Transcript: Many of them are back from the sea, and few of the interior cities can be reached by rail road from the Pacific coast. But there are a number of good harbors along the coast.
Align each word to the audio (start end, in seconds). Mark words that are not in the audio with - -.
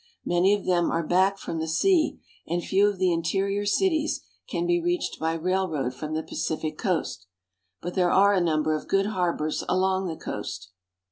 Many 0.25 0.55
of 0.55 0.65
them 0.65 0.89
are 0.89 1.05
back 1.05 1.37
from 1.37 1.59
the 1.59 1.67
sea, 1.67 2.19
and 2.47 2.63
few 2.63 2.87
of 2.87 2.97
the 2.97 3.13
interior 3.13 3.67
cities 3.67 4.21
can 4.49 4.65
be 4.65 4.81
reached 4.81 5.19
by 5.19 5.33
rail 5.33 5.69
road 5.69 5.93
from 5.93 6.15
the 6.15 6.23
Pacific 6.23 6.75
coast. 6.75 7.27
But 7.81 7.93
there 7.93 8.09
are 8.09 8.33
a 8.33 8.41
number 8.41 8.73
of 8.73 8.87
good 8.87 9.05
harbors 9.05 9.63
along 9.69 10.07
the 10.07 10.17
coast. 10.17 10.71